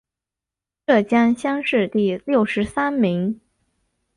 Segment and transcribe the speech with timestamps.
[0.87, 3.39] 浙江乡试第六十三名。